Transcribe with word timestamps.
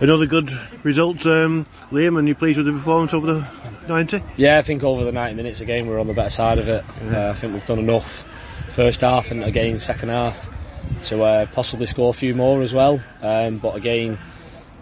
Another 0.00 0.26
good 0.26 0.52
result, 0.84 1.26
um, 1.26 1.66
Liam, 1.90 2.20
and 2.20 2.28
you 2.28 2.34
pleased 2.36 2.56
with 2.56 2.66
the 2.66 2.72
performance 2.72 3.12
over 3.14 3.26
the 3.26 3.46
90? 3.88 4.22
Yeah, 4.36 4.58
I 4.58 4.62
think 4.62 4.84
over 4.84 5.02
the 5.02 5.10
90 5.10 5.34
minutes 5.34 5.60
again 5.60 5.88
we're 5.88 5.98
on 5.98 6.06
the 6.06 6.14
better 6.14 6.30
side 6.30 6.58
of 6.58 6.68
it. 6.68 6.84
Uh, 7.12 7.30
I 7.30 7.32
think 7.34 7.52
we've 7.52 7.66
done 7.66 7.80
enough 7.80 8.22
first 8.70 9.00
half 9.00 9.32
and 9.32 9.42
again 9.42 9.78
second 9.80 10.10
half 10.10 10.48
to 11.06 11.22
uh, 11.24 11.46
possibly 11.46 11.86
score 11.86 12.10
a 12.10 12.12
few 12.12 12.34
more 12.36 12.62
as 12.62 12.72
well. 12.72 13.00
Um, 13.22 13.58
but 13.58 13.74
again, 13.74 14.18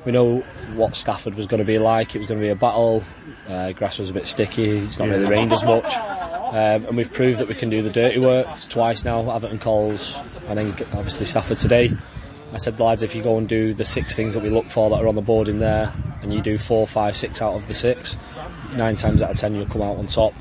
we 0.04 0.12
know 0.12 0.40
what 0.74 0.94
Stafford 0.94 1.34
was 1.34 1.46
going 1.46 1.58
to 1.60 1.66
be 1.66 1.78
like. 1.78 2.14
It 2.14 2.18
was 2.18 2.26
going 2.26 2.38
to 2.38 2.44
be 2.44 2.50
a 2.50 2.56
battle. 2.56 3.02
Uh, 3.48 3.72
grass 3.72 3.98
was 3.98 4.10
a 4.10 4.12
bit 4.12 4.26
sticky. 4.26 4.78
It's 4.78 4.98
not 4.98 5.08
really 5.08 5.30
rained 5.30 5.52
as 5.52 5.64
much. 5.64 5.96
Um, 5.96 6.86
and 6.86 6.96
we've 6.96 7.12
proved 7.12 7.40
that 7.40 7.48
we 7.48 7.54
can 7.54 7.70
do 7.70 7.80
the 7.80 7.90
dirty 7.90 8.20
work 8.20 8.48
twice 8.68 9.02
now. 9.04 9.30
Atherton 9.30 9.58
Colls, 9.58 10.18
and 10.46 10.58
then 10.58 10.68
obviously 10.92 11.24
Stafford 11.24 11.56
today. 11.56 11.92
I 12.56 12.58
said, 12.58 12.80
lads, 12.80 13.02
if 13.02 13.14
you 13.14 13.22
go 13.22 13.38
and 13.38 13.48
do 13.48 13.72
the 13.74 13.84
six 13.84 14.14
things 14.16 14.34
that 14.34 14.42
we 14.42 14.50
look 14.50 14.68
for 14.70 14.90
that 14.90 14.96
are 14.96 15.08
on 15.08 15.14
the 15.14 15.22
board 15.22 15.48
in 15.48 15.58
there, 15.58 15.92
and 16.22 16.32
you 16.32 16.40
do 16.42 16.58
four, 16.58 16.86
five, 16.86 17.16
six 17.16 17.40
out 17.42 17.54
of 17.54 17.68
the 17.68 17.74
six, 17.74 18.16
nine 18.72 18.96
times 18.96 19.22
out 19.22 19.30
of 19.30 19.36
ten 19.38 19.54
you'll 19.54 19.66
come 19.66 19.82
out 19.82 19.96
on 19.96 20.06
top. 20.06 20.34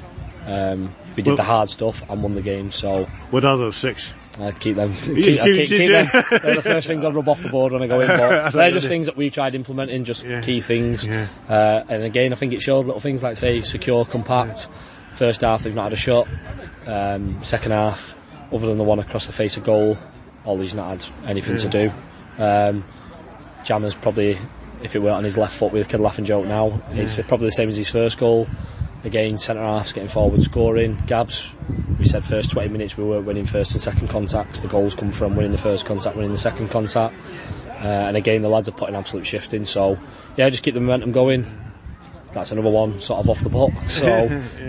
Um, 0.47 0.93
we 1.15 1.23
did 1.23 1.31
Well- 1.31 1.37
the 1.37 1.43
hard 1.43 1.69
stuff 1.69 2.07
and 2.09 2.21
won 2.23 2.35
the 2.35 2.41
game, 2.41 2.71
so 2.71 3.05
What 3.31 3.45
are 3.45 3.57
those 3.57 3.75
six? 3.77 4.13
I 4.39 4.51
keep 4.51 4.75
them. 4.75 4.93
Keep, 4.97 5.15
keep- 5.15 5.41
I 5.41 5.51
keep, 5.53 5.69
keep- 5.69 5.89
them. 5.91 6.07
They're 6.29 6.55
the 6.55 6.61
first 6.61 6.87
things 6.87 7.05
I 7.05 7.09
rub 7.09 7.29
off 7.29 7.41
the 7.41 7.47
board 7.49 7.71
when 7.71 7.81
I 7.83 7.87
go 7.87 8.01
in. 8.01 8.07
But 8.07 8.51
they're 8.53 8.69
just 8.71 8.89
things 8.89 9.05
that 9.07 9.15
we've 9.15 9.33
tried 9.33 9.55
implementing, 9.55 10.03
just 10.03 10.25
Yeah. 10.25 10.41
key 10.41 10.59
things. 10.59 11.05
Yeah. 11.07 11.27
Uh, 11.47 11.83
and 11.87 12.03
again, 12.03 12.33
I 12.33 12.35
think 12.35 12.51
it 12.51 12.61
showed 12.61 12.85
little 12.85 12.99
things 12.99 13.23
like 13.23 13.37
say 13.37 13.61
secure, 13.61 14.03
compact. 14.03 14.67
First 15.13 15.39
half 15.41 15.63
they've 15.63 15.73
not 15.73 15.83
had 15.85 15.93
a 15.93 15.95
shot. 15.95 16.27
Um, 16.85 17.41
second 17.43 17.71
half, 17.71 18.13
other 18.51 18.67
than 18.67 18.77
the 18.77 18.83
one 18.83 18.99
across 18.99 19.25
the 19.25 19.31
face 19.33 19.55
of 19.55 19.63
goal, 19.63 19.97
Ollie's 20.45 20.75
not 20.75 21.03
had 21.03 21.29
anything 21.29 21.57
to 21.57 21.69
do. 21.69 21.91
Um, 22.37 22.83
Jammer's 23.63 23.95
probably, 23.95 24.37
if 24.83 24.95
it 24.95 24.99
weren't 24.99 25.17
on 25.17 25.23
his 25.23 25.37
left 25.37 25.57
foot, 25.57 25.71
we 25.71 25.83
could 25.83 25.99
laugh 25.99 26.17
and 26.17 26.27
joke 26.27 26.45
now. 26.45 26.81
It's 26.91 27.21
probably 27.23 27.47
the 27.47 27.53
same 27.53 27.69
as 27.69 27.77
his 27.77 27.89
first 27.89 28.17
goal. 28.19 28.47
Again, 29.03 29.37
centre 29.37 29.63
halves 29.63 29.91
getting 29.91 30.09
forward, 30.09 30.41
scoring. 30.41 30.97
Gabs, 31.05 31.53
we 31.99 32.05
said 32.05 32.23
first 32.23 32.51
20 32.51 32.69
minutes 32.69 32.97
we 32.97 33.03
were 33.03 33.21
winning 33.21 33.45
first 33.45 33.73
and 33.73 33.81
second 33.81 34.09
contacts. 34.09 34.61
The 34.61 34.67
goals 34.67 34.95
come 34.95 35.11
from 35.11 35.35
winning 35.35 35.51
the 35.51 35.57
first 35.57 35.85
contact, 35.85 36.15
winning 36.15 36.31
the 36.31 36.37
second 36.37 36.69
contact. 36.69 37.15
Uh, 37.69 38.07
and 38.07 38.17
again, 38.17 38.41
the 38.41 38.49
lads 38.49 38.67
are 38.67 38.73
putting 38.73 38.95
absolute 38.95 39.25
shift 39.25 39.53
in. 39.53 39.65
So, 39.65 39.97
yeah, 40.37 40.49
just 40.49 40.63
keep 40.63 40.73
the 40.73 40.79
momentum 40.79 41.11
going. 41.11 41.45
That's 42.35 42.51
another 42.51 42.69
one 42.69 42.99
sort 42.99 43.21
of 43.21 43.29
off 43.29 43.39
the 43.39 43.49
box. 43.49 43.95
So, 44.05 44.07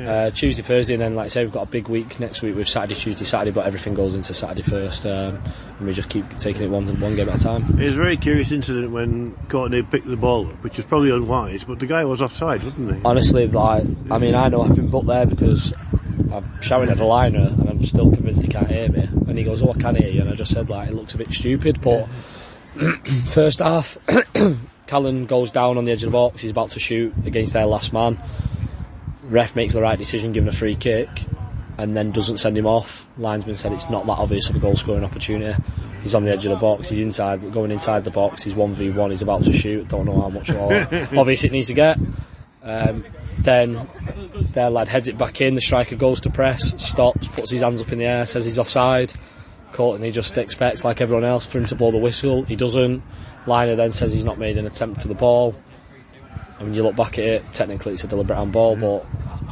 uh, 0.06 0.30
Tuesday, 0.30 0.62
Thursday, 0.62 0.94
and 0.94 1.02
then, 1.02 1.14
like 1.16 1.26
I 1.26 1.28
say, 1.28 1.44
we've 1.44 1.52
got 1.52 1.66
a 1.66 1.70
big 1.70 1.88
week 1.88 2.20
next 2.20 2.40
week 2.40 2.54
with 2.54 2.68
Saturday, 2.68 2.94
Tuesday, 2.94 3.24
Saturday, 3.24 3.50
but 3.50 3.66
everything 3.66 3.92
goes 3.94 4.14
into 4.14 4.32
Saturday 4.32 4.62
first. 4.62 5.04
Um, 5.04 5.42
and 5.78 5.86
we 5.86 5.92
just 5.92 6.08
keep 6.08 6.24
taking 6.38 6.62
it 6.62 6.68
one, 6.68 6.86
one 7.00 7.16
game 7.16 7.28
at 7.28 7.40
a 7.40 7.44
time. 7.44 7.64
It 7.78 7.84
was 7.84 7.96
a 7.96 8.00
very 8.00 8.16
curious 8.16 8.52
incident 8.52 8.92
when 8.92 9.34
Courtney 9.48 9.82
picked 9.82 10.06
the 10.06 10.16
ball 10.16 10.46
up, 10.48 10.62
which 10.62 10.76
was 10.76 10.86
probably 10.86 11.10
unwise, 11.10 11.64
but 11.64 11.80
the 11.80 11.86
guy 11.86 12.04
was 12.04 12.22
offside, 12.22 12.62
wasn't 12.62 12.94
he? 12.94 13.00
honestly, 13.04 13.46
like, 13.48 13.84
I 14.10 14.18
mean, 14.18 14.34
I 14.36 14.48
know 14.48 14.62
I've 14.62 14.76
been 14.76 14.90
put 14.90 15.06
there 15.06 15.26
because 15.26 15.72
I'm 16.32 16.60
shouting 16.62 16.90
at 16.90 16.98
the 16.98 17.04
liner 17.04 17.48
and 17.48 17.68
I'm 17.68 17.84
still 17.84 18.10
convinced 18.12 18.42
he 18.42 18.48
can't 18.48 18.70
hear 18.70 18.88
me. 18.88 19.08
And 19.26 19.36
he 19.36 19.42
goes, 19.44 19.62
oh, 19.62 19.72
I 19.72 19.78
can 19.78 19.96
hear 19.96 20.08
you. 20.08 20.20
And 20.20 20.30
I 20.30 20.34
just 20.34 20.54
said, 20.54 20.70
like, 20.70 20.88
it 20.88 20.94
looks 20.94 21.14
a 21.14 21.18
bit 21.18 21.32
stupid, 21.32 21.80
but 21.80 22.06
first 23.26 23.58
half, 23.58 23.98
Callan 24.86 25.26
goes 25.26 25.50
down 25.50 25.78
on 25.78 25.84
the 25.84 25.92
edge 25.92 26.04
of 26.04 26.10
the 26.10 26.16
box. 26.16 26.42
He's 26.42 26.50
about 26.50 26.70
to 26.70 26.80
shoot 26.80 27.14
against 27.24 27.52
their 27.52 27.66
last 27.66 27.92
man. 27.92 28.20
Ref 29.24 29.56
makes 29.56 29.74
the 29.74 29.82
right 29.82 29.98
decision, 29.98 30.32
giving 30.32 30.48
a 30.48 30.52
free 30.52 30.76
kick, 30.76 31.08
and 31.78 31.96
then 31.96 32.12
doesn't 32.12 32.36
send 32.36 32.56
him 32.56 32.66
off. 32.66 33.08
Linesman 33.18 33.56
said 33.56 33.72
it's 33.72 33.90
not 33.90 34.06
that 34.06 34.12
obvious 34.12 34.48
of 34.48 34.56
a 34.56 34.58
goal 34.58 34.76
scoring 34.76 35.04
opportunity. 35.04 35.60
He's 36.02 36.14
on 36.14 36.24
the 36.24 36.30
edge 36.30 36.46
of 36.46 36.50
the 36.50 36.56
box. 36.56 36.88
He's 36.88 37.00
inside, 37.00 37.52
going 37.52 37.72
inside 37.72 38.04
the 38.04 38.12
box. 38.12 38.44
He's 38.44 38.54
one 38.54 38.72
v 38.72 38.90
one. 38.90 39.10
He's 39.10 39.22
about 39.22 39.42
to 39.44 39.52
shoot. 39.52 39.88
Don't 39.88 40.06
know 40.06 40.20
how 40.20 40.28
much 40.28 40.52
more 40.52 40.72
obvious 41.18 41.42
it 41.42 41.50
needs 41.50 41.66
to 41.66 41.74
get. 41.74 41.98
Um, 42.62 43.04
then 43.38 43.88
their 44.34 44.70
lad 44.70 44.88
heads 44.88 45.08
it 45.08 45.18
back 45.18 45.40
in. 45.40 45.56
The 45.56 45.60
striker 45.60 45.96
goes 45.96 46.20
to 46.22 46.30
press, 46.30 46.80
stops, 46.82 47.28
puts 47.28 47.50
his 47.50 47.62
hands 47.62 47.80
up 47.80 47.90
in 47.92 47.98
the 47.98 48.04
air, 48.04 48.26
says 48.26 48.44
he's 48.44 48.58
offside. 48.58 49.12
Courtney 49.76 50.10
just 50.10 50.38
expects, 50.38 50.86
like 50.86 51.02
everyone 51.02 51.24
else, 51.24 51.44
for 51.44 51.58
him 51.58 51.66
to 51.66 51.74
blow 51.74 51.90
the 51.90 51.98
whistle. 51.98 52.44
He 52.44 52.56
doesn't. 52.56 53.02
Liner 53.46 53.76
then 53.76 53.92
says 53.92 54.10
he's 54.10 54.24
not 54.24 54.38
made 54.38 54.56
an 54.56 54.64
attempt 54.64 55.02
for 55.02 55.08
the 55.08 55.14
ball. 55.14 55.54
And 56.58 56.68
when 56.68 56.74
you 56.74 56.82
look 56.82 56.96
back 56.96 57.18
at 57.18 57.24
it, 57.24 57.52
technically 57.52 57.92
it's 57.92 58.02
a 58.02 58.06
deliberate 58.06 58.36
handball, 58.36 58.76
but 58.76 59.04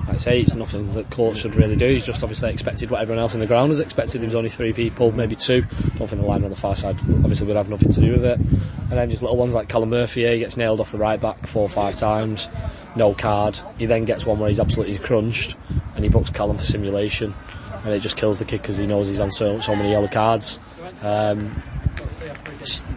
like 0.06 0.14
I 0.14 0.16
say, 0.16 0.40
it's 0.40 0.54
nothing 0.54 0.94
that 0.94 1.10
court 1.10 1.36
should 1.36 1.54
really 1.56 1.76
do. 1.76 1.88
He's 1.88 2.06
just 2.06 2.22
obviously 2.22 2.50
expected 2.50 2.90
what 2.90 3.02
everyone 3.02 3.20
else 3.20 3.34
in 3.34 3.40
the 3.40 3.46
ground 3.46 3.70
has 3.70 3.80
expected. 3.80 4.22
There 4.22 4.26
was 4.26 4.34
only 4.34 4.48
three 4.48 4.72
people, 4.72 5.12
maybe 5.12 5.36
two. 5.36 5.62
Don't 5.98 6.08
think 6.08 6.22
the 6.22 6.26
line 6.26 6.42
on 6.42 6.50
the 6.50 6.56
far 6.56 6.74
side 6.74 6.98
obviously 7.00 7.46
would 7.46 7.56
have 7.56 7.68
nothing 7.68 7.90
to 7.90 8.00
do 8.00 8.12
with 8.12 8.24
it. 8.24 8.38
And 8.38 8.92
then 8.92 9.10
just 9.10 9.22
little 9.22 9.36
ones 9.36 9.54
like 9.54 9.68
Callum 9.68 9.90
Murphy, 9.90 10.24
eh, 10.24 10.34
he 10.34 10.38
gets 10.38 10.56
nailed 10.56 10.80
off 10.80 10.90
the 10.92 10.98
right 10.98 11.20
back 11.20 11.46
four 11.46 11.62
or 11.62 11.68
five 11.68 11.96
times, 11.96 12.48
no 12.96 13.12
card. 13.12 13.58
He 13.78 13.84
then 13.84 14.06
gets 14.06 14.24
one 14.24 14.38
where 14.38 14.48
he's 14.48 14.60
absolutely 14.60 14.98
crunched, 14.98 15.56
and 15.94 16.04
he 16.04 16.10
books 16.10 16.30
Callum 16.30 16.56
for 16.56 16.64
simulation, 16.64 17.34
and 17.84 17.92
it 17.92 18.00
just 18.00 18.16
kills 18.16 18.38
the 18.38 18.44
kid 18.44 18.62
because 18.62 18.76
he 18.76 18.86
knows 18.86 19.08
he's 19.08 19.20
on 19.20 19.30
so, 19.30 19.60
so 19.60 19.76
many 19.76 19.90
yellow 19.90 20.08
cards. 20.08 20.58
Um, 21.02 21.62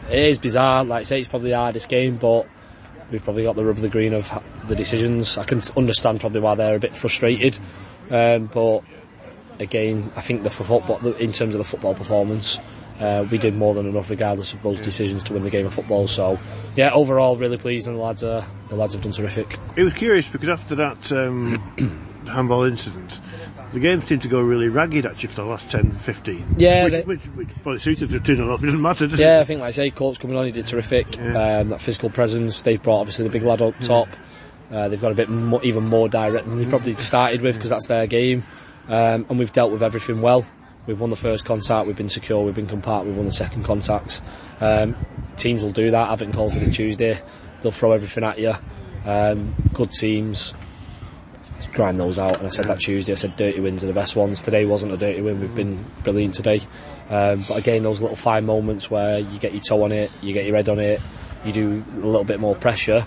it's- 0.10 0.38
bizarre. 0.38 0.84
Like 0.84 1.02
I 1.02 1.04
say, 1.04 1.20
it's 1.20 1.28
probably 1.28 1.50
the 1.50 1.58
hardest 1.58 1.90
game, 1.90 2.18
but 2.18 2.48
we've 3.12 3.24
probably 3.24 3.44
got 3.44 3.56
the 3.56 3.66
rub 3.66 3.76
of 3.76 3.82
the 3.82 3.90
green 3.90 4.14
of 4.14 4.32
the 4.68 4.76
decisions. 4.76 5.38
I 5.38 5.44
can 5.44 5.62
understand 5.76 6.20
probably 6.20 6.40
why 6.40 6.56
they're 6.56 6.76
a 6.76 6.80
bit 6.80 6.96
frustrated, 6.96 7.60
um, 8.10 8.46
but 8.46 8.82
again, 9.60 10.12
I 10.16 10.22
think 10.22 10.44
the 10.44 10.50
football, 10.50 11.06
in 11.16 11.32
terms 11.32 11.54
of 11.54 11.58
the 11.58 11.64
football 11.64 11.94
performance, 11.94 12.60
uh, 13.00 13.26
we 13.30 13.38
did 13.38 13.56
more 13.56 13.74
than 13.74 13.88
enough, 13.88 14.10
regardless 14.10 14.54
of 14.54 14.64
those 14.64 14.82
decisions, 14.82 15.24
to 15.26 15.34
win 15.34 15.44
the 15.44 15.50
game 15.50 15.66
of 15.66 15.74
football. 15.74 16.08
So, 16.08 16.40
yeah, 16.76 16.92
overall, 16.94 17.36
really 17.36 17.58
pleased, 17.58 17.88
and 17.88 17.96
the 17.96 18.02
lads 18.02 18.24
are 18.24 18.46
the 18.70 18.76
lads 18.76 18.94
have 18.94 19.04
done 19.04 19.12
terrific. 19.12 19.58
It 19.76 19.84
was 19.84 19.94
curious 19.94 20.28
because 20.28 20.50
after 20.50 20.76
that 20.76 21.12
um, 21.12 22.07
handball 22.28 22.64
incident, 22.64 23.20
the 23.74 23.80
game 23.80 24.02
seemed 24.02 24.22
to 24.24 24.28
go 24.28 24.40
really 24.40 24.70
ragged 24.70 25.06
actually 25.06 25.30
for 25.30 25.36
the 25.36 25.46
last 25.46 25.70
10, 25.70 25.92
15. 25.94 26.56
Yeah, 26.58 26.84
Which, 26.86 26.94
they- 26.94 27.02
which, 27.04 27.26
which 27.26 27.48
well, 27.66 27.76
it 27.76 27.82
suited 27.82 28.10
for 28.10 28.20
2 28.20 28.36
0 28.36 28.54
up, 28.54 28.62
it 28.62 28.66
doesn't 28.66 28.82
matter, 28.82 29.08
does 29.08 29.20
Yeah, 29.20 29.40
I 29.40 29.44
think, 29.44 29.60
like 29.62 29.70
I 29.70 29.72
say, 29.72 29.90
Colt's 29.92 30.18
coming 30.18 30.38
on, 30.38 30.46
he 30.46 30.52
did 30.52 30.66
terrific. 30.68 31.18
Yeah. 31.18 31.60
Um, 31.60 31.70
that 31.70 31.82
physical 31.82 32.10
presence, 32.10 32.62
they've 32.62 32.82
brought 32.82 33.02
obviously 33.02 33.26
the 33.26 33.32
big 33.32 33.44
lad 33.44 33.62
up 33.62 33.78
top. 33.82 34.08
Uh, 34.72 34.90
they've 34.90 35.02
got 35.02 35.12
a 35.12 35.16
bit 35.16 35.30
even 35.64 35.86
more 35.86 36.10
direct 36.10 36.46
than 36.48 36.58
they 36.58 36.66
probably 36.66 36.94
started 36.94 37.42
with 37.42 37.56
because 37.56 37.70
that's 37.70 37.88
their 37.88 38.06
game. 38.08 38.44
Um, 38.90 39.26
and 39.30 39.40
we've 39.40 39.52
dealt 39.54 39.72
with 39.72 39.82
everything 39.84 40.22
well. 40.22 40.46
We've 40.88 41.00
won 41.00 41.10
the 41.10 41.16
first 41.18 41.44
contact, 41.46 41.88
we've 41.88 41.96
been 41.98 42.08
secure, 42.10 42.44
we've 42.44 42.56
been 42.56 42.68
compact, 42.68 43.06
we've 43.06 43.16
won 43.16 43.26
the 43.26 43.32
second 43.32 43.64
contacts. 43.64 44.22
Um, 44.62 44.96
teams 45.36 45.62
will 45.62 45.72
do 45.74 45.92
that. 45.92 46.10
Atherton 46.10 46.34
Colls 46.34 46.56
it 46.56 46.66
a 46.66 46.72
Tuesday. 46.72 47.20
They'll 47.62 47.74
throw 47.74 47.92
everything 47.92 48.24
at 48.24 48.40
you. 48.40 48.54
Um, 49.06 49.54
good 49.74 49.92
teams, 49.92 50.54
grind 51.74 52.00
those 52.00 52.20
out. 52.20 52.38
And 52.38 52.46
I 52.46 52.50
said 52.50 52.66
that 52.66 52.80
Tuesday. 52.80 53.14
I 53.14 53.16
said 53.16 53.36
dirty 53.36 53.60
wins 53.60 53.84
are 53.84 53.88
the 53.88 53.94
best 53.94 54.16
ones. 54.16 54.42
Today 54.42 54.66
wasn't 54.66 54.94
a 54.94 54.98
dirty 54.98 55.22
win. 55.22 55.40
We've 55.40 55.56
been 55.56 55.84
brilliant 56.04 56.34
today. 56.34 56.62
Um, 57.10 57.46
but 57.48 57.58
again, 57.58 57.84
those 57.84 58.02
little 58.02 58.16
fine 58.16 58.46
moments 58.46 58.92
where 58.92 59.20
you 59.20 59.40
get 59.40 59.54
your 59.54 59.62
toe 59.62 59.84
on 59.84 59.92
it, 59.92 60.12
you 60.22 60.34
get 60.34 60.46
your 60.46 60.56
head 60.56 60.70
on 60.70 60.80
it, 60.80 61.02
you 61.46 61.54
do 61.54 61.84
a 61.94 62.06
little 62.06 62.24
bit 62.24 62.40
more 62.40 62.56
pressure. 62.56 63.06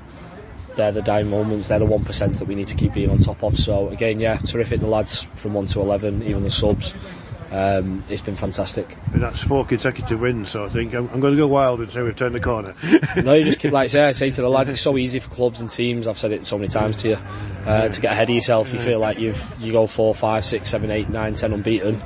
They're 0.76 0.92
the 0.92 1.02
dying 1.02 1.28
moments. 1.28 1.68
They're 1.68 1.80
the 1.80 1.86
one 1.86 2.04
percent 2.04 2.38
that 2.38 2.46
we 2.46 2.54
need 2.54 2.68
to 2.68 2.76
keep 2.76 2.94
being 2.94 3.10
on 3.10 3.18
top 3.18 3.42
of. 3.42 3.56
So 3.56 3.88
again, 3.88 4.20
yeah, 4.20 4.36
terrific. 4.36 4.80
The 4.80 4.86
lads 4.86 5.24
from 5.34 5.54
one 5.54 5.66
to 5.68 5.80
eleven, 5.80 6.22
even 6.22 6.42
the 6.42 6.50
subs. 6.50 6.94
Um, 7.50 8.04
it's 8.08 8.22
been 8.22 8.36
fantastic. 8.36 8.96
And 9.12 9.22
that's 9.22 9.42
four 9.42 9.64
consecutive 9.64 10.20
wins, 10.20 10.50
so 10.50 10.64
I 10.64 10.68
think 10.68 10.94
I'm, 10.94 11.08
I'm 11.10 11.18
going 11.18 11.34
to 11.34 11.36
go 11.36 11.48
wild 11.48 11.80
and 11.80 11.90
say 11.90 12.00
we've 12.00 12.14
turned 12.14 12.34
the 12.34 12.40
corner. 12.40 12.74
no, 13.22 13.34
you 13.34 13.44
just 13.44 13.58
keep 13.58 13.72
like 13.72 13.84
I 13.84 13.88
say, 13.88 14.04
I 14.04 14.12
say 14.12 14.30
to 14.30 14.40
the 14.40 14.48
lads, 14.48 14.70
it's 14.70 14.80
so 14.80 14.96
easy 14.96 15.18
for 15.18 15.30
clubs 15.30 15.60
and 15.60 15.68
teams. 15.68 16.06
I've 16.06 16.18
said 16.18 16.30
it 16.30 16.46
so 16.46 16.56
many 16.56 16.68
times 16.68 16.98
to 17.02 17.08
you 17.08 17.18
uh, 17.66 17.88
to 17.88 18.00
get 18.00 18.12
ahead 18.12 18.28
of 18.28 18.34
yourself. 18.34 18.72
You 18.72 18.78
feel 18.78 19.00
like 19.00 19.18
you've 19.18 19.52
you 19.58 19.72
go 19.72 19.88
four, 19.88 20.14
five, 20.14 20.44
six, 20.44 20.70
seven, 20.70 20.92
eight, 20.92 21.08
nine, 21.08 21.34
ten 21.34 21.52
unbeaten, 21.52 22.00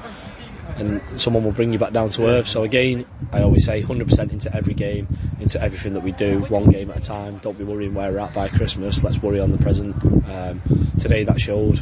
and 0.77 1.03
someone 1.21 1.45
will 1.45 1.53
bring 1.53 1.75
you 1.75 1.79
back 1.79 1.93
down 1.93 2.09
to 2.11 2.27
earth. 2.27 2.49
So 2.49 2.65
again, 2.65 3.05
I 3.31 3.43
always 3.43 3.67
say 3.67 3.83
100% 3.83 4.33
into 4.33 4.55
every 4.55 4.75
game, 4.75 5.09
into 5.41 5.61
everything 5.61 5.93
that 5.93 6.03
we 6.03 6.13
do, 6.13 6.41
one 6.49 6.71
game 6.71 6.91
at 6.91 6.97
a 6.97 7.01
time. 7.03 7.37
Don't 7.39 7.59
be 7.59 7.65
worrying 7.65 7.93
where 7.93 8.11
we're 8.11 8.19
at 8.19 8.33
by 8.33 8.49
Christmas. 8.49 9.05
Let's 9.05 9.23
worry 9.23 9.41
on 9.41 9.53
the 9.53 9.59
present. 9.59 9.95
Um, 10.27 10.63
today 10.99 11.25
that 11.25 11.39
showed. 11.39 11.81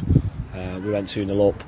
Uh, 0.53 0.79
we 0.83 0.91
went 0.91 1.07
2 1.09 1.25
0 1.25 1.49
up 1.49 1.63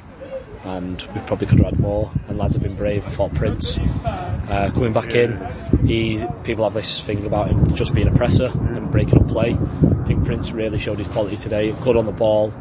and 0.66 1.08
we 1.14 1.22
probably 1.22 1.48
could 1.48 1.60
have 1.60 1.74
had 1.74 1.80
more. 1.80 2.12
And 2.28 2.38
lads 2.38 2.56
have 2.56 2.64
been 2.64 2.76
brave. 2.76 3.06
I 3.06 3.10
thought 3.10 3.34
Prince 3.34 3.78
uh, 3.78 4.72
coming 4.74 4.94
back 4.94 5.14
in. 5.14 5.40
He 5.86 6.26
people 6.44 6.64
have 6.64 6.74
this 6.74 7.02
thing 7.02 7.26
about 7.26 7.50
him 7.50 7.66
just 7.76 7.94
being 7.94 8.08
a 8.08 8.14
presser 8.14 8.52
and 8.54 8.92
breaking 8.92 9.22
up 9.22 9.28
play. 9.28 9.54
I 9.54 10.08
think 10.08 10.26
Prince 10.26 10.52
really 10.52 10.80
showed 10.80 11.00
his 11.00 11.08
quality 11.08 11.38
today. 11.38 11.72
Good 11.82 11.96
on 11.96 12.06
the 12.06 12.12
ball. 12.12 12.54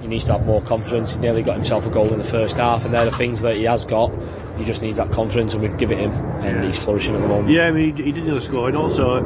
He 0.00 0.08
needs 0.08 0.24
to 0.24 0.32
have 0.32 0.44
more 0.44 0.60
confidence. 0.60 1.12
He 1.12 1.18
nearly 1.18 1.42
got 1.42 1.54
himself 1.54 1.86
a 1.86 1.90
goal 1.90 2.12
in 2.12 2.18
the 2.18 2.24
first 2.24 2.58
half, 2.58 2.84
and 2.84 2.92
they're 2.92 3.06
the 3.06 3.10
things 3.10 3.40
that 3.40 3.56
he 3.56 3.64
has 3.64 3.86
got. 3.86 4.12
He 4.58 4.64
just 4.64 4.82
needs 4.82 4.98
that 4.98 5.10
confidence, 5.10 5.54
and 5.54 5.62
we've 5.62 5.78
given 5.78 5.96
him, 5.96 6.12
and 6.42 6.62
he's 6.62 6.82
flourishing 6.82 7.14
at 7.14 7.22
the 7.22 7.28
moment. 7.28 7.48
yeah, 7.48 7.68
I 7.68 7.70
mean, 7.70 7.96
he, 7.96 8.02
he 8.02 8.12
did 8.12 8.24
nearly 8.24 8.42
score, 8.42 8.68
and 8.68 8.76
also, 8.76 9.24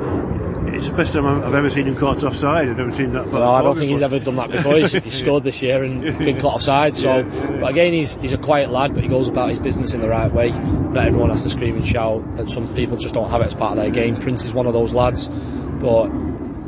it's 0.75 0.87
the 0.87 0.95
first 0.95 1.13
time 1.13 1.27
I've 1.27 1.55
ever 1.55 1.71
seen 1.71 1.87
him 1.87 1.97
caught 1.97 2.23
offside. 2.25 2.69
I've 2.69 2.77
never 2.77 2.91
seen 2.91 3.13
that. 3.13 3.27
No, 3.33 3.43
I 3.43 3.63
don't 3.63 3.77
think 3.77 3.91
he's 3.91 4.03
ever 4.03 4.19
done 4.19 4.37
that 4.37 4.51
before. 4.51 4.77
He's, 4.77 4.93
he's 4.93 5.19
scored 5.19 5.45
this 5.45 5.63
year 5.63 5.83
and 5.83 6.03
been 6.19 6.41
caught 6.41 6.55
offside. 6.55 6.97
So, 6.97 7.25
but 7.61 7.71
again, 7.71 7.93
he's 7.93 8.17
he's 8.17 8.33
a 8.33 8.39
quiet 8.39 8.71
lad, 8.71 8.95
but 8.95 9.03
he 9.03 9.09
goes 9.09 9.29
about 9.29 9.51
his 9.51 9.59
business 9.59 9.95
in 9.95 10.01
the 10.01 10.09
right 10.09 10.33
way. 10.33 10.51
Not 10.51 11.07
everyone 11.07 11.31
has 11.31 11.43
to 11.43 11.51
scream 11.51 11.77
and 11.77 11.87
shout. 11.87 12.37
That 12.37 12.51
some 12.51 12.73
people 12.75 12.97
just 12.97 13.15
don't 13.15 13.31
have 13.31 13.41
it 13.41 13.47
as 13.47 13.55
part 13.55 13.73
of 13.73 13.79
their 13.79 13.91
game. 13.91 14.17
Prince 14.17 14.45
is 14.45 14.55
one 14.55 14.67
of 14.67 14.73
those 14.73 14.95
lads, 14.95 15.29
but 15.29 16.11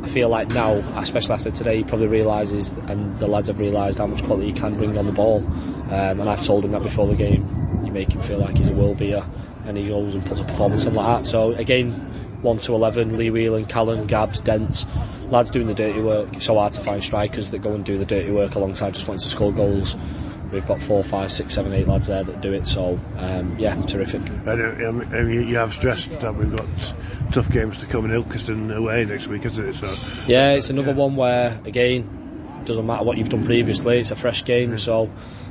I 0.03 0.07
feel 0.07 0.29
like 0.29 0.49
now, 0.49 0.73
especially 0.97 1.33
after 1.35 1.51
today, 1.51 1.77
he 1.77 1.83
probably 1.83 2.07
realises, 2.07 2.71
and 2.71 3.17
the 3.19 3.27
lads 3.27 3.49
have 3.49 3.59
realised 3.59 3.99
how 3.99 4.07
much 4.07 4.23
quality 4.23 4.47
he 4.47 4.53
can 4.53 4.75
bring 4.75 4.97
on 4.97 5.05
the 5.05 5.11
ball. 5.11 5.45
Um, 5.91 6.19
and 6.19 6.23
I've 6.23 6.43
told 6.43 6.65
him 6.65 6.71
that 6.71 6.81
before 6.81 7.07
the 7.07 7.15
game. 7.15 7.47
You 7.85 7.91
make 7.91 8.13
him 8.13 8.21
feel 8.21 8.39
like 8.39 8.57
he's 8.57 8.67
a 8.67 8.73
world 8.73 8.97
beater, 8.97 9.23
and 9.65 9.77
he 9.77 9.89
goes 9.89 10.15
and 10.15 10.25
puts 10.25 10.41
a 10.41 10.43
performance 10.43 10.85
on 10.87 10.93
like 10.93 11.23
that. 11.23 11.29
So 11.29 11.51
again, 11.53 12.30
one 12.41 12.57
to 12.59 12.73
eleven, 12.73 13.17
Lee 13.17 13.29
Whelan, 13.29 13.65
Callan, 13.65 14.07
Gabs, 14.07 14.41
Dents, 14.41 14.85
lads 15.29 15.51
doing 15.51 15.67
the 15.67 15.73
dirty 15.73 16.01
work. 16.01 16.33
It's 16.33 16.45
so 16.45 16.55
hard 16.55 16.73
to 16.73 16.81
find 16.81 17.03
strikers 17.03 17.51
that 17.51 17.59
go 17.59 17.73
and 17.73 17.85
do 17.85 17.97
the 17.97 18.05
dirty 18.05 18.31
work 18.31 18.55
alongside 18.55 18.93
just 18.93 19.07
wanting 19.07 19.23
to 19.23 19.29
score 19.29 19.51
goals. 19.51 19.95
We've 20.51 20.67
got 20.67 20.81
four, 20.81 21.01
five, 21.03 21.31
six, 21.31 21.53
seven, 21.53 21.71
eight 21.73 21.87
lads 21.87 22.07
there 22.07 22.25
that 22.25 22.41
do 22.41 22.51
it. 22.51 22.67
So 22.67 22.99
um, 23.17 23.57
yeah, 23.57 23.81
terrific. 23.83 24.21
And 24.45 24.83
um, 24.85 25.01
um, 25.13 25.29
you 25.29 25.55
have 25.55 25.73
stressed 25.73 26.19
that 26.19 26.35
we've 26.35 26.53
got 26.53 26.67
tough 27.31 27.49
games 27.51 27.77
to 27.77 27.85
come 27.85 28.05
in 28.05 28.11
Ilkeston 28.11 28.75
away 28.75 29.05
next 29.05 29.27
week, 29.27 29.45
isn't 29.45 29.69
it? 29.69 29.75
So 29.75 29.95
Yeah, 30.27 30.53
it's 30.53 30.69
another 30.69 30.93
one 30.93 31.15
where 31.15 31.59
again 31.63 32.17
doesn't 32.65 32.85
matter 32.85 33.03
what 33.03 33.17
you've 33.17 33.29
done 33.29 33.45
previously. 33.45 33.99
It's 33.99 34.11
a 34.11 34.15
fresh 34.15 34.43
game, 34.43 34.77
so 34.77 35.09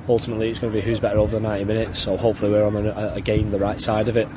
ultimately 0.08 0.50
it's 0.50 0.60
going 0.60 0.72
to 0.72 0.78
be 0.78 0.84
who's 0.84 1.00
better 1.00 1.18
over 1.18 1.36
the 1.36 1.40
90 1.40 1.64
minutes. 1.64 1.98
So 1.98 2.16
hopefully 2.16 2.52
we're 2.52 2.64
on 2.64 2.74
the, 2.74 3.14
again 3.14 3.50
the 3.50 3.58
right 3.58 3.80
side 3.80 4.08
of 4.08 4.16
it. 4.16 4.28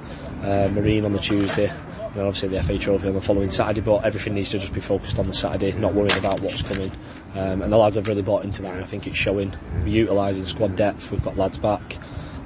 Uh, 0.43 0.69
Marine 0.73 1.05
on 1.05 1.11
the 1.13 1.19
Tuesday. 1.19 1.71
You 2.13 2.21
know, 2.21 2.27
obviously 2.27 2.49
the 2.49 2.61
FA 2.61 2.77
Trophy 2.77 3.07
on 3.07 3.15
the 3.15 3.21
following 3.21 3.49
Saturday, 3.49 3.81
but 3.81 4.05
everything 4.05 4.35
needs 4.35 4.51
to 4.51 4.59
just 4.59 4.73
be 4.73 4.81
focused 4.81 5.17
on 5.17 5.27
the 5.27 5.33
Saturday, 5.33 5.71
not 5.73 5.93
worrying 5.95 6.17
about 6.17 6.41
what's 6.41 6.61
coming. 6.61 6.91
Um, 7.33 7.63
and 7.63 7.73
the 7.73 7.77
lads 7.77 7.95
have 7.95 8.07
really 8.07 8.21
bought 8.21 8.43
into 8.43 8.61
that, 8.61 8.75
and 8.75 8.83
I 8.83 8.85
think 8.87 9.07
it's 9.07 9.17
showing. 9.17 9.51
We're 9.79 9.87
utilising 9.87 10.45
squad 10.45 10.75
depth. 10.75 11.09
We've 11.11 11.23
got 11.23 11.37
lads 11.37 11.57
back. 11.57 11.97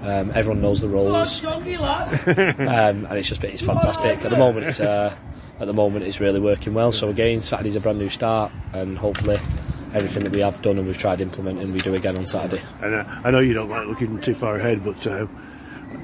Um, 0.03 0.31
everyone 0.33 0.61
knows 0.61 0.79
the 0.79 0.87
roles, 0.87 1.43
um, 2.27 3.05
and 3.05 3.13
it's 3.13 3.27
just 3.27 3.43
it's 3.43 3.61
fantastic. 3.61 4.23
At 4.23 4.31
the 4.31 4.37
moment, 4.37 4.67
it's 4.67 4.79
uh, 4.79 5.13
at 5.59 5.65
the 5.65 5.73
moment 5.73 6.05
it's 6.05 6.21
really 6.21 6.39
working 6.39 6.73
well. 6.73 6.93
So 6.93 7.09
again, 7.09 7.41
Saturday's 7.41 7.75
a 7.75 7.81
brand 7.81 7.99
new 7.99 8.07
start, 8.09 8.51
and 8.73 8.97
hopefully 8.97 9.37
everything 9.93 10.23
that 10.23 10.31
we 10.33 10.41
have 10.41 10.61
done 10.61 10.77
and 10.77 10.87
we've 10.87 10.97
tried 10.97 11.21
implementing, 11.21 11.73
we 11.73 11.79
do 11.79 11.95
again 11.95 12.17
on 12.17 12.25
Saturday. 12.25 12.61
And 12.81 12.95
uh, 12.95 13.05
I 13.23 13.31
know 13.31 13.39
you 13.39 13.53
don't 13.53 13.69
like 13.69 13.87
looking 13.87 14.19
too 14.21 14.35
far 14.35 14.55
ahead, 14.55 14.83
but 14.83 15.05
uh, 15.07 15.27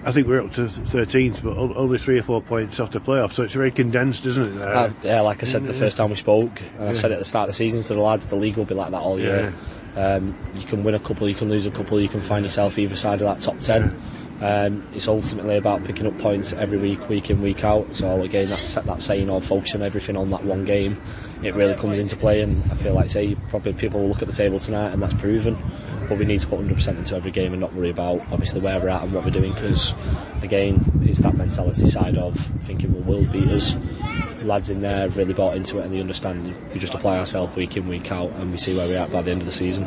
I 0.05 0.11
think 0.11 0.27
we're 0.27 0.41
up 0.41 0.51
to 0.53 0.63
13th, 0.63 1.43
but 1.43 1.57
only 1.57 1.97
three 1.97 2.19
or 2.19 2.23
four 2.23 2.41
points 2.41 2.79
off 2.79 2.91
the 2.91 2.99
playoff, 2.99 3.31
so 3.33 3.43
it's 3.43 3.53
very 3.53 3.71
condensed, 3.71 4.25
isn't 4.25 4.57
it? 4.57 4.61
Uh, 4.61 4.89
yeah, 5.01 5.21
like 5.21 5.41
I 5.41 5.45
said 5.45 5.65
the 5.65 5.73
first 5.73 5.97
time 5.97 6.09
we 6.09 6.15
spoke, 6.15 6.61
and 6.77 6.89
I 6.89 6.93
said 6.93 7.11
at 7.11 7.19
the 7.19 7.25
start 7.25 7.43
of 7.47 7.49
the 7.49 7.57
season 7.57 7.83
to 7.83 7.93
the 7.93 8.01
lads, 8.01 8.27
the 8.27 8.35
league 8.35 8.57
will 8.57 8.65
be 8.65 8.75
like 8.75 8.91
that 8.91 9.01
all 9.01 9.19
year. 9.19 9.53
Um, 9.95 10.35
you 10.55 10.65
can 10.65 10.83
win 10.83 10.95
a 10.95 10.99
couple, 10.99 11.29
you 11.29 11.35
can 11.35 11.49
lose 11.49 11.65
a 11.65 11.71
couple, 11.71 12.01
you 12.01 12.09
can 12.09 12.19
find 12.21 12.43
yourself 12.43 12.77
either 12.79 12.95
side 12.95 13.21
of 13.21 13.27
that 13.27 13.41
top 13.41 13.59
ten. 13.59 13.97
Um, 14.41 14.85
it's 14.93 15.07
ultimately 15.07 15.55
about 15.55 15.85
picking 15.85 16.05
up 16.05 16.17
points 16.19 16.51
every 16.51 16.77
week, 16.77 17.07
week 17.07 17.29
in, 17.29 17.41
week 17.41 17.63
out. 17.63 17.95
So 17.95 18.21
again, 18.23 18.49
that's 18.49 18.75
that 18.75 19.01
saying 19.01 19.29
of 19.29 19.45
focusing 19.45 19.81
everything 19.83 20.17
on 20.17 20.31
that 20.31 20.43
one 20.43 20.65
game. 20.65 20.97
It 21.43 21.55
really 21.55 21.75
comes 21.75 21.97
into 21.97 22.17
play, 22.17 22.41
and 22.41 22.61
I 22.71 22.75
feel 22.75 22.93
like 22.93 23.09
say 23.09 23.35
probably 23.49 23.73
people 23.73 24.01
will 24.01 24.09
look 24.09 24.21
at 24.21 24.27
the 24.27 24.33
table 24.33 24.59
tonight, 24.59 24.91
and 24.91 25.01
that's 25.01 25.13
proven. 25.13 25.57
But 26.13 26.19
we 26.19 26.25
need 26.25 26.41
to 26.41 26.47
put 26.47 26.59
100% 26.59 26.99
into 26.99 27.15
every 27.15 27.31
game 27.31 27.53
and 27.53 27.59
not 27.59 27.73
worry 27.73 27.89
about 27.89 28.21
obviously 28.31 28.61
where 28.61 28.79
we're 28.79 28.89
at 28.89 29.01
and 29.01 29.11
what 29.11 29.25
we're 29.25 29.31
doing 29.31 29.51
because 29.51 29.95
again, 30.43 30.79
it's 31.01 31.21
that 31.21 31.35
mentality 31.35 31.87
side 31.87 32.17
of 32.17 32.37
thinking 32.37 32.93
well, 32.93 33.01
we'll 33.01 33.31
beat 33.31 33.47
us. 33.47 33.75
Lads 34.43 34.69
in 34.69 34.81
there 34.81 34.97
have 34.97 35.17
really 35.17 35.33
bought 35.33 35.57
into 35.57 35.79
it 35.79 35.85
and 35.85 35.91
they 35.91 35.99
understand 35.99 36.55
we 36.71 36.79
just 36.79 36.93
apply 36.93 37.17
ourselves 37.17 37.55
week 37.55 37.77
in, 37.77 37.87
week 37.87 38.11
out, 38.11 38.29
and 38.33 38.51
we 38.51 38.59
see 38.59 38.77
where 38.77 38.87
we're 38.87 38.99
at 38.99 39.11
by 39.11 39.23
the 39.23 39.31
end 39.31 39.41
of 39.41 39.47
the 39.47 39.51
season. 39.51 39.85